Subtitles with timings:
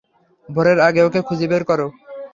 [0.49, 1.79] ভোরের আগে ওকে খুঁজে বের কর।